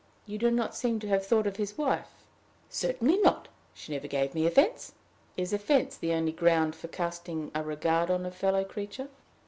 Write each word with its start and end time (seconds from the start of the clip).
"You 0.25 0.39
do 0.39 0.49
not 0.49 0.73
seem 0.73 0.99
to 1.01 1.07
have 1.09 1.23
thought 1.23 1.45
of 1.45 1.57
his 1.57 1.77
wife!" 1.77 2.09
"Certainly 2.71 3.19
not. 3.19 3.49
She 3.75 3.93
never 3.93 4.07
gave 4.07 4.33
me 4.33 4.47
offense." 4.47 4.93
"Is 5.37 5.53
offense 5.53 5.95
the 5.95 6.11
only 6.11 6.31
ground 6.31 6.75
for 6.75 6.87
casting 6.87 7.51
a 7.53 7.61
regard 7.61 8.09
on 8.09 8.25
a 8.25 8.31
fellow 8.31 8.63
creature?" 8.63 9.09